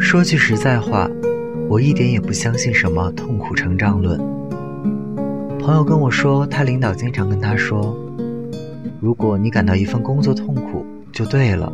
[0.00, 1.10] 说句实在话，
[1.68, 4.18] 我一点也不相信什么痛苦成长论。
[5.58, 7.96] 朋友跟我说，他领导经常跟他说
[9.00, 11.72] ：“如果你感到一份工作痛苦，就对了，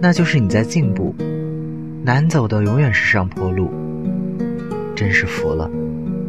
[0.00, 1.14] 那就是你在进步。
[2.04, 3.70] 难走的永远是上坡路。”
[4.94, 5.70] 真是服了，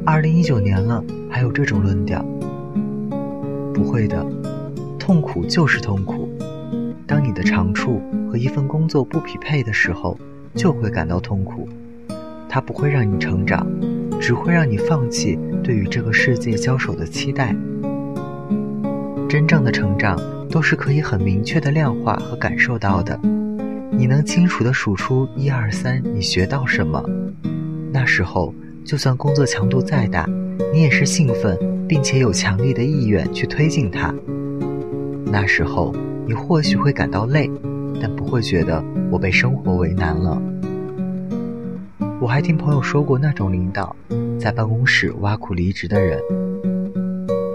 [0.05, 2.25] 二零一九年了，还有这种论调？
[3.73, 4.25] 不会的，
[4.98, 6.27] 痛苦就是痛苦。
[7.07, 10.18] 当你的长处和一份工作不匹配的时候，
[10.55, 11.67] 就会感到痛苦。
[12.48, 13.66] 它不会让你成长。
[14.21, 17.55] 只会让你放弃对与这个世界交手的期待。
[19.30, 23.17] 真正的成长都是可以很明确的量化和感受到的。
[23.91, 27.02] 你能清楚的数出一二三，你学到什么？
[27.94, 28.53] 那时候，
[28.84, 30.27] 就算工作强度再大，
[30.73, 34.13] 你也是兴奋，并且有强力的意愿去推进它。
[35.25, 35.95] 那时候，
[36.27, 37.50] 你或许会感到累，
[38.02, 40.41] 但不会觉得我被生活为难了。
[42.21, 43.95] 我还听朋友说过，那种领导
[44.39, 46.19] 在办公室挖苦离职的人。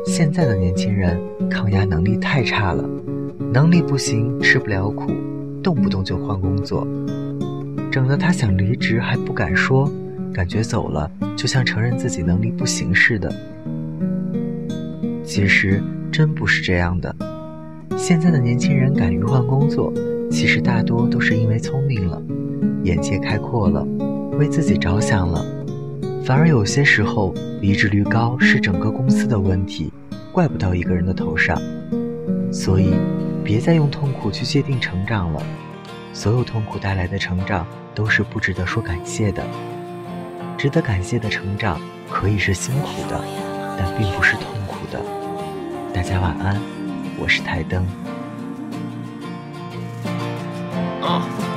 [0.06, 1.18] 现在的年轻人
[1.50, 2.88] 抗压能力太差了，
[3.52, 5.10] 能力不行，吃不了苦，
[5.62, 6.86] 动不动就换工作，
[7.90, 9.90] 整得他想离职还不敢说，
[10.32, 13.30] 感觉走了就像承认自己能力不行似的。
[15.24, 17.14] 其实真不是这样的，
[17.96, 19.92] 现在的年轻人敢于换工作，
[20.34, 22.20] 其实大多都是因为聪明了，
[22.82, 23.86] 眼界开阔了。
[24.36, 25.46] 为自己着想了，
[26.24, 29.92] 反而有些时候离职率高是整个公司的问题，
[30.32, 31.56] 怪不到一个人的头上。
[32.52, 32.94] 所以，
[33.44, 35.40] 别再用痛苦去界定成长了。
[36.12, 39.44] 所有痛苦带来的成长都是不值得说感谢的。
[40.58, 43.24] 值得感谢的成长可以是辛苦的，
[43.78, 45.00] 但并不是痛苦的。
[45.94, 46.60] 大家晚安，
[47.20, 47.86] 我是台灯。
[51.14, 51.53] off.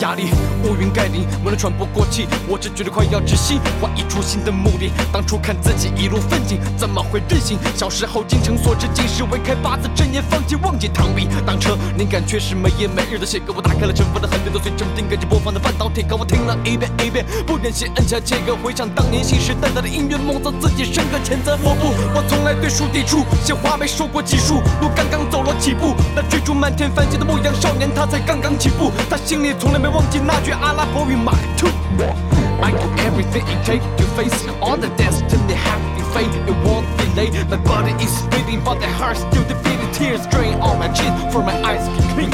[0.00, 0.30] 压力
[0.64, 3.60] 乌云盖顶，为了喘不过气，我只觉得快要窒息。
[3.80, 7.58] 画一出新的目的，当初看自己一路奋进，怎么会任性？
[7.74, 13.52] 小时候精诚所至，今时未开，八字真言放弃，忘记螳臂当车，灵感却是没夜没日的写歌。
[13.54, 21.58] 我打开了尘封的很多都随身听，跟着播放的半导体歌，我听了一遍一遍，不忍心摁下切割，回想当年信誓旦旦的音乐梦，遭自己深刻谴责。
[21.62, 28.92] 我不，我从来对书抵触，鲜花没说过几束，路刚刚走了几步，那追逐满天繁星的牧羊少年，他才刚刚起步，
[29.25, 29.87] 心里从来没。
[29.87, 37.29] 忘记那句阿拉伯语，My two。I do everything it takes to face all the destiny having faith it won't delay.
[37.49, 39.91] My body is beating, but the heart still defeating.
[39.91, 42.31] Tears drain on my chin, for my eyes can clean.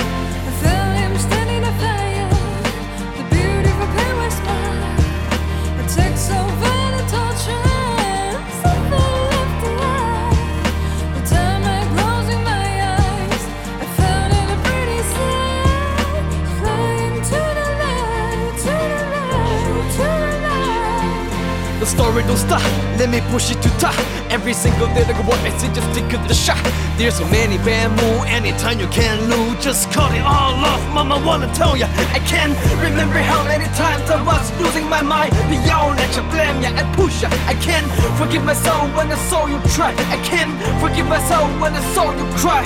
[21.85, 22.63] The story don't stop,
[22.97, 23.95] let me push it to top.
[24.31, 26.57] Every single day, like I say, just take the shot.
[26.97, 29.63] There's so many bad moves, anytime you can lose.
[29.63, 31.87] Just cut it all off, mama wanna tell ya.
[32.17, 35.35] I can't remember how many times I was losing my mind.
[35.77, 37.29] All let you blame ya, I push ya.
[37.45, 39.93] I can't forgive myself when I saw you try.
[40.09, 42.65] I can't forgive myself when I saw you cry.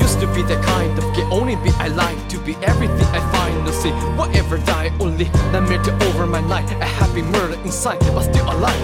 [0.00, 3.20] Used to be that kind of kid, only be I like to be everything I
[3.32, 7.98] find to see whatever die only nightmare to over my night a happy murder inside
[8.14, 8.80] but still alive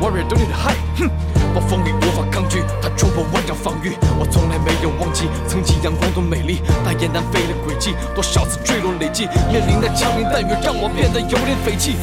[0.00, 1.10] warrior don't need to hide 哼
[1.54, 11.96] 暴风雨无法抗拒它冲破万丈防御我从来没有忘记曾经阳光多美丽大雁南飞的轨迹多少次坠落累积面临的枪林弹雨让我变得有点匪气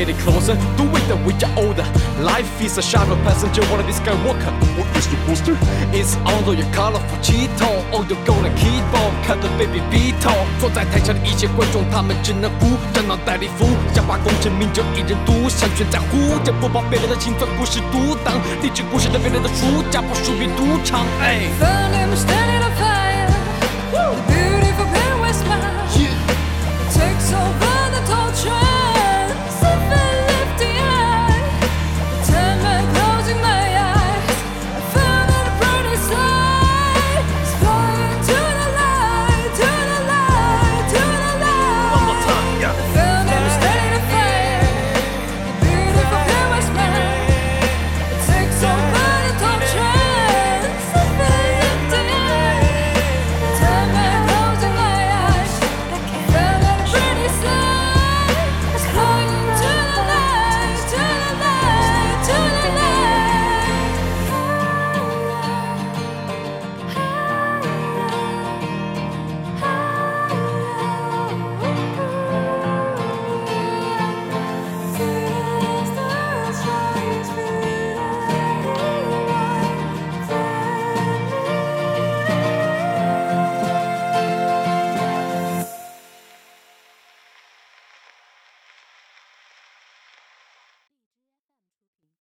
[0.00, 1.84] get it closer, do it that we are older.
[2.22, 4.52] Life is a shuttle passenger, wanna be Skywalker.
[4.78, 5.56] What is the booster?
[5.92, 10.14] It's under your colorful Cheeto, oh you're gonna keep on, cut the baby beat
[10.58, 21.04] 坐在台下的一些观众，他们只能鼓掌脑袋里浮，想把功成名就一人独享，全在乎，这不怕别人的心酸故事独当，励志故事的别人的书，架不输别赌场。
[21.20, 21.46] 哎。